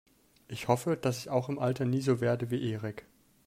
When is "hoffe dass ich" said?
0.67-1.29